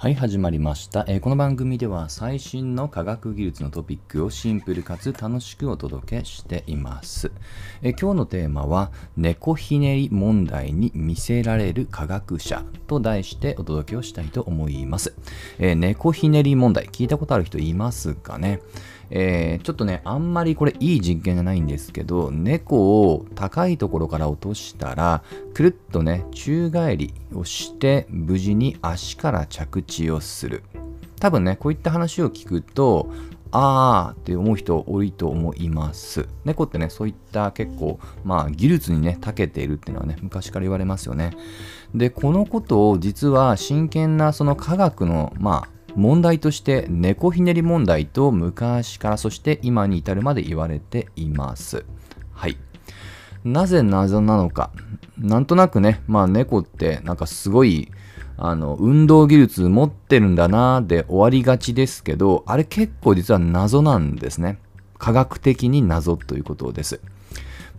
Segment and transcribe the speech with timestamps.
[0.00, 7.32] はい、始まりました、えーこの番組では最新の科学技術のトピックをシンプルかつ楽しくお届けしています。
[7.82, 15.16] えー今日のテーマは、猫ひねり問題に見せられる科学者と題してお届けをしたいと思います。
[15.58, 18.60] えー猫ひねり問題、聞いたことある人いますかね？
[19.10, 25.22] えーちょっとね、あんまりこれいい実験じゃないんですけど、猫を高いところから落としたら、
[25.54, 30.62] くるっとね、宙返りをして、無事に足から着地をする。
[31.20, 33.10] 多分ね、こういった話を聞くと、
[33.50, 36.28] あーって思う人多いと思います。
[36.44, 41.32] 猫ってね、そういった結構、まあ、技術にね、長けているっていうのはね、昔から言われますよね。
[41.94, 51.84] で、このことを実は真剣なその科学の、まあ、問題として猫ひねり問題と昔からそして今に至るまで言われています。
[52.32, 52.56] はい。
[53.44, 54.70] なぜ謎なのか。
[55.16, 57.90] なんとなくね、まあ猫ってなんかすごい
[58.36, 64.58] あの運動技術持ってるんだなーで終わりがちですけど、あれ結構実は謎なんですね。
[64.98, 67.00] 科学的に謎ということです。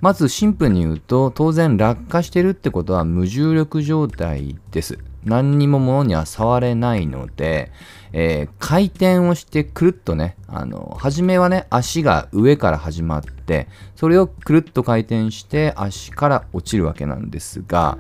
[0.02, 5.00] まずシンプルに言うと、当然落下してるってことは無重力状態です。
[5.25, 7.72] 何にも物には触れないので、
[8.14, 17.98] えー回転をしてくるっとね、あの、初めはね、足が上から始まって、それをくるっと回転して足から落ちるわけなんですが、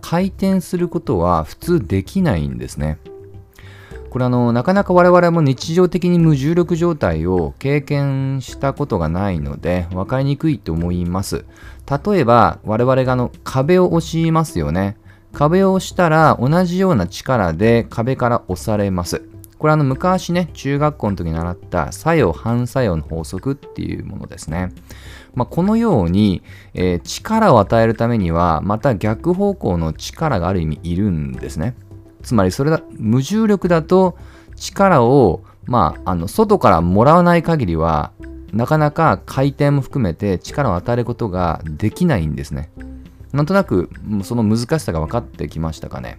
[0.00, 2.98] 回転することは普通できないんですね。
[4.12, 11.46] これあのなかなか我々も日常的に無重力状態を経験したことがないので分かりにくいと思います
[11.88, 14.98] 例えば我々があの壁を押しますよね
[15.32, 19.22] 壁を押したら同じような力で壁から押されます。
[19.58, 24.72] これあの昔ね中学校の時に習った作用反作用の法則っていうものですね。
[25.34, 26.42] まあ、このように、
[26.74, 31.74] えー力を与えるためにはまた逆方向の力がある意味いるんですね。
[32.22, 34.16] つまりそれだ無重力だと
[34.56, 38.12] 力を、まあ、あの外からもらわない限りは
[38.52, 42.70] なかなか回転も含めて力を与えることができないんですね。
[43.32, 43.88] なんとなく
[44.24, 46.18] その難しさが分かってきましたかね。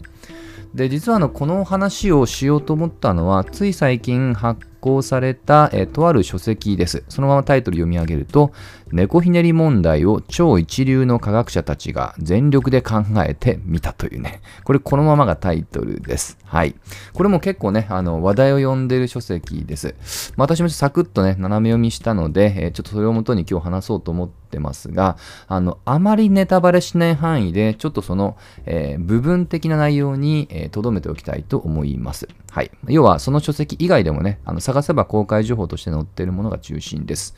[0.74, 7.06] で実はあのこの話をしようと思ったのはつい最近発行された、えーとある書籍です。
[7.08, 8.52] そのままタイトル読み上げると
[8.92, 14.42] 猫ひねり問題を超一流の科学者たちが全力で考えてみたというね。
[14.66, 16.38] これこのままがタイトルです。
[16.44, 16.76] はい。
[17.14, 19.96] これも結構ね、あの話題を呼んでる書籍です。
[20.36, 25.18] まあ私もサクッとね、斜め読みしたので、えーちょっとそれをもとに今日話そうと思ってますが、
[25.48, 32.28] あの、あまりネタバレしない範囲で、ちょっとその、えー部分的な内容にえー留めておきたいと思います。
[32.52, 32.70] はい。
[32.88, 37.36] 要は、その書籍以外でもね、あの探せば公開情報として載っているものが中心です。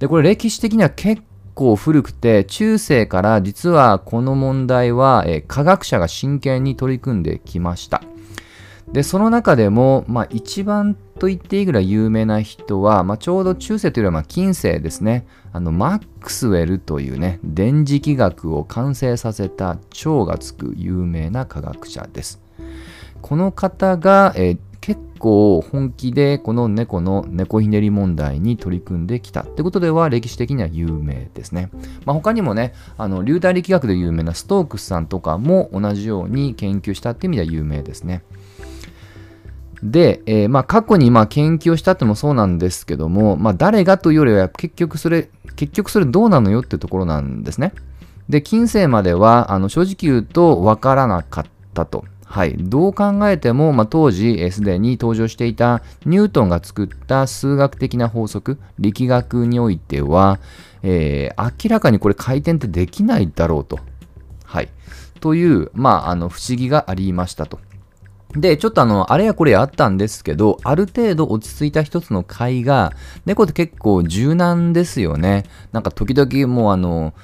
[0.00, 1.22] で、これ歴史的には結
[1.54, 8.02] 構古くて、中世から実はこの問題は、え科学者が真剣に取り組んできました。
[8.92, 15.26] で、その中でも、まあ、一番と言っていいぐらい有名な人は、まあ、ちょうど中世というよりは、ま、近世ですね。
[15.52, 22.40] あの、マックスウェルというね、電磁気学を完成させた超がつく有名な科学者です。
[23.22, 31.70] この方が、え結構本気でこの猫の猫ひねり問題に取り組んできたってことでは歴史的には有名ですね。
[32.04, 38.24] まあ、他にもね、あの流体力学で有名なストークスさんとかも同じように研究したって意味では有名ですね。
[39.82, 47.72] で、えーまあ、過去にまあ研究をしたってもそうなんですけども、まあ、誰がというよりは結局それ、結局それどうなのよってところなんですね。
[48.28, 52.04] で、近世まではあの正直言うと分からなかったと。
[52.24, 60.40] はい、どう考えても、まあ、当時すでに登場していたニュートンが作った数学的な法則力学においては、
[60.82, 63.78] えー明らかにこれ回転ってできないだろうと。
[64.44, 64.68] はい、
[65.20, 67.58] という、まあ、あの不思議がありましたと。
[68.36, 72.92] で、ちょっとあの、あれやこれやあったんですけど、ある程度落ち着いた一つの回が、
[73.26, 75.44] 猫って結構柔軟ですよね。
[75.72, 77.14] なんか時々もうあの、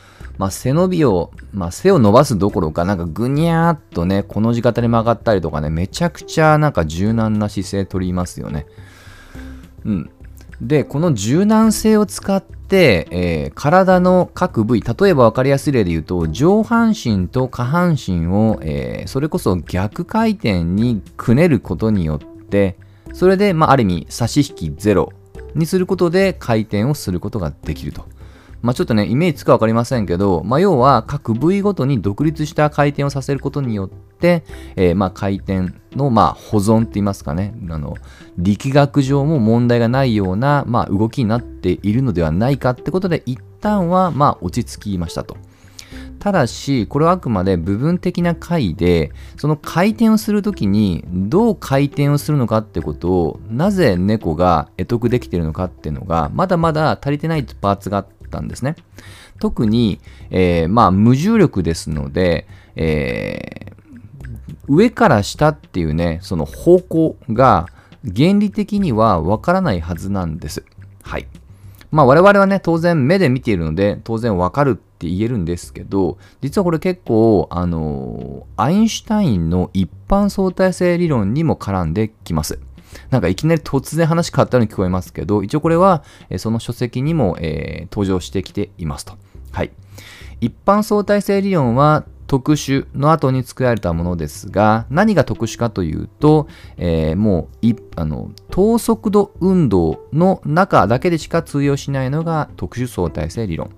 [0.40, 8.64] まあ、背伸びを、まあ、背を伸ばすどころか、なんかぐにゃーっとね、この字型に曲がったりとかね、めちゃくちゃなんか柔軟な姿勢取りますよね。
[9.84, 10.10] うん。
[10.62, 22.78] で、この柔軟性を使って、えー体の各部位、例えば分かりやすい例で言うと、上半身と下半身を、えーそれこそ逆回転にくねることによって、
[23.12, 25.12] それで、まあ、ある意味、差し引きゼロ
[25.54, 28.06] にすることで回転をすることができると。
[28.62, 34.44] まあ、ちょっとね、イメージつくか分かりませんけど、まあ、要は各部位ごとに独立した回転をさせることによって、
[34.76, 37.96] えーまあ、回転の、まあ、保存って言いますかね、あの
[38.38, 45.36] 力学上も問題がないような、まあ、動きになっているのではないかってことで、一旦は、まあ、落ち着きましたと。
[46.20, 58.76] ただし、これはあくまで部分的な回で、その回転をするときにどう回転をするのかってことを、なぜ猫が得得できているのかっていうのが、まだまだ足りてないパーツがあってったんですね。
[59.40, 60.00] 特に、
[60.30, 62.46] えー、まあ、無重力ですので、
[62.76, 67.66] えー、上から下っていうね、その方向が
[68.04, 70.64] 原理的にはわからないはずなんです。
[71.02, 71.26] はい。
[71.90, 82.60] まあ我々はね、当然目で見ているので、当然わかるって言えるんですけど、実はこれ結構、あの、アインシュタインの一般相対性理論にも絡んできます。
[83.10, 89.14] なんかいきなり突然話変わったように聞こえますけど、一応これは、えその書籍にも、えー、登場してきていますと。
[89.52, 89.70] はい。
[90.40, 96.46] 一般相対性理論は特殊の後に作られたものですが、何が特殊かというと、
[96.76, 103.70] えー、もういあの等速度運動の中だけでしか通用しないのが特殊相対性理論。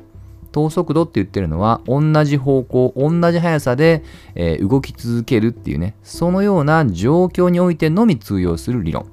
[0.53, 4.05] 等速度って言ってるのは同じ方向、同じ速さで、
[4.35, 9.07] えー、動き続けるっていうね、そのような状況においてのみ通用する理論。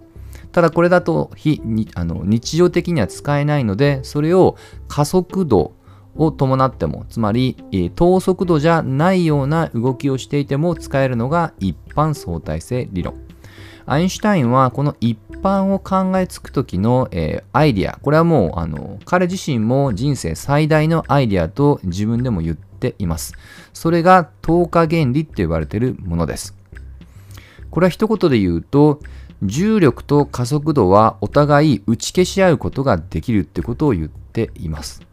[0.52, 1.62] ただこれだと非
[1.96, 4.56] あの日常的には使えないので、それを
[4.88, 5.74] 加速度
[6.16, 13.29] を伴っても、つまりえ、等速度じゃないような動きをしていても使えるのが一般相対性理論。
[13.90, 23.34] アインシュタインはこの一般を考えつく時の、えー、アイディア、これはもうあの彼自身も人生最大のアイディアと自分でも言っています。
[23.74, 26.56] それが等価原理って呼ばれているものです。
[27.72, 29.00] これは一言で言うと、
[29.42, 35.09] 重力と加速度はお互い打ち消し合うことができるってことを言っています。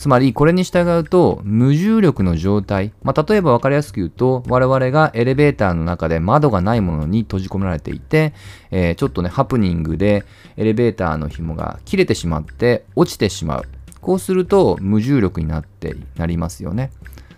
[0.00, 8.32] つまりこれに従うと無重力の状態、まあ、例えば分かりやすく言うと我々がエレベーターの中で窓がないものに閉じ込められていて、
[8.70, 10.24] えー、ちょっとねハプニングで
[10.56, 13.64] エレベーターの紐が切れてしまって落ちてしまう
[14.00, 16.92] こうすると無重力になってなりますよね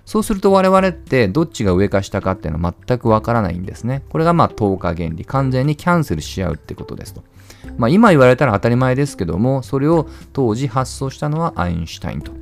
[0.05, 4.03] そうすると我々ってどっちが上か下かっていうのは全くわからないんですね。
[4.11, 5.25] これがまあ等価原理。
[5.25, 7.23] 完全にキャンセルし合うってことですと。
[7.79, 12.42] まあ今言われたら当たり前ですけども、それを当時発想したのはアインシュタインと。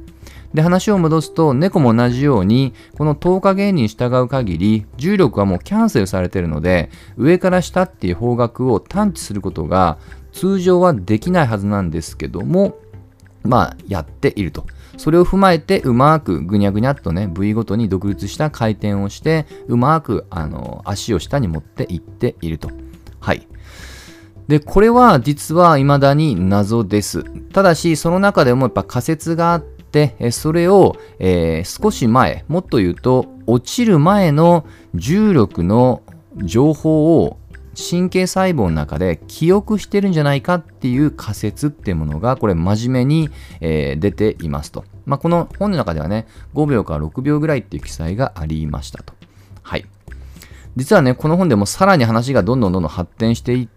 [0.55, 9.99] で、話を戻すと、猫も同じように、この10日原理に従う限り、重力はもうキャンセルされているので、上から下っていう方角を探知することが
[10.33, 12.79] 通常はできないはずなんですけども、
[13.43, 14.67] まあ、やっていると。
[14.97, 22.71] それを踏まえて、うまくぐにゃぐにゃっとね、部位ごとに独立した回転をして、うまく、あの、足を下に持っていっていると。
[23.21, 23.47] はい。
[24.51, 27.23] で、これは実は未だに謎です。
[27.53, 29.70] ただし、その中でもやっぱ仮説があって、
[30.31, 34.65] それを、えー、少し前、もっと言うと、落ちる前の
[34.95, 36.03] 重力の
[36.37, 37.39] 情報を
[37.77, 44.85] 神経細胞の中で記憶してるんじゃないかっていう仮説っていうものが、これ真面目に、えー、出ていますと。
[45.07, 49.15] まあ、この本の中ではね、5秒から6秒ぐらいっていう記載がありましたと。
[49.63, 49.87] はい。
[50.77, 53.69] 実はね、この本でもさらに話がどんどんどんどん発展していっ、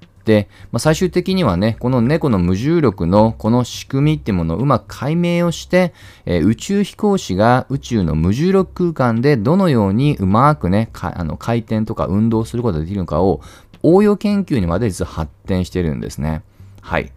[0.71, 5.93] まあ、最終的にはね、この猫の無重力のこの仕組みってものをうまく解明をして、
[6.25, 13.41] えー、宇宙飛行士が宇宙の無重力空間でどのようにうまくね、あの回転とか運動することができるのかを
[13.81, 16.41] 応用研究にまで実は発展してるんですね。
[16.81, 17.11] はい。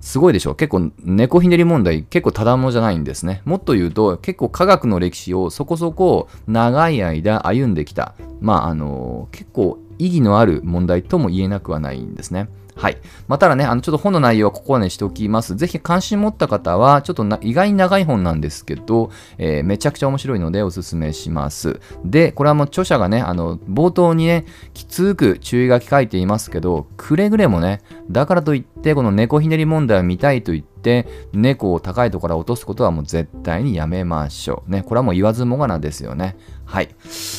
[0.00, 3.42] すごいでしょ結構猫ひねり問題結構ただものじゃないんですね。
[3.44, 8.14] もっと言うと結構科学の歴史をそこそこ長い間歩んできた。
[8.40, 12.48] まああの結構意義のある問題とも言えなくはないんですね。
[12.80, 12.96] はい。
[13.28, 15.54] まあ、ただね、あの、ちょっと本の内容はここまでしておきます。
[15.54, 21.78] ぜひ関心持った方は、ちょっと意外に長い本なんですけど、えー、めちゃくちゃ面白いのでおすすめします。
[22.06, 34.70] で、これはもう著者がね、あの、冒頭にね、きつく注意書き書いていますけど、くれぐれもね、だからといって、この猫ひねり問題を見たいと言って、猫を高いところから落とすことはもう絶対にやめましょう。
[34.70, 36.36] ね、これはもう言わずもがなですよね。
[36.70, 36.88] はい。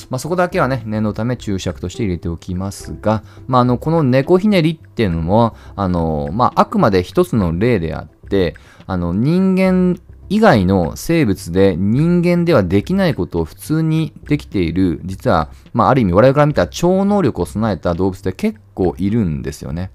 [0.09, 8.55] まあ、そこだけはね、念のため注釈として入れておきますが、まあ、あの、この猫ひねりっていうのも、あの、まあ、あくまで一つの例であって、
[8.87, 9.97] あの、人間
[10.27, 19.91] 以外の生物で人間ではできないことを普通にできている、実は、まあ、ある意味我々から見た超能力を備えた動物って結構いるんですよね。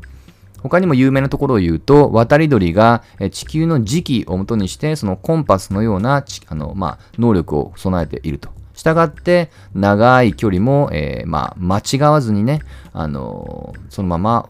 [0.62, 8.55] 他にも有名なところを言うと、渡り鳥が地球の時期をもとにして、そのコンパスのようなあの、まあ、能力を備えていると。
[8.76, 12.60] したがって、長い距離も、えー、まあ、間違わずにね、
[12.92, 14.48] あのー、そのまま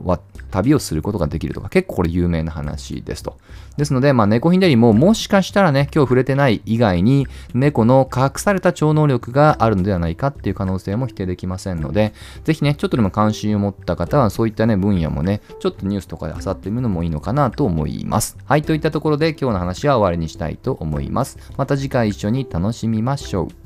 [0.50, 3.37] 旅をすることができるとか、結構これ有名な話ですと。
[3.76, 12.12] ですので、まあ、猫ひねりももしかしたらね、今日触れてない以外に、猫の隠された超能力があるのではないかっていう可能性も否定できませんので、
[12.45, 18.37] ぜひね、ちょっとでも関心を持った方は、そういったね、分野もね、ちょっとニュースとかで漁ってみるのもいいのかなと思います。
[18.45, 21.38] はい、といったところで今日の話は終わりにしたいと思います。
[21.56, 23.65] また次回一緒に楽しみましょう。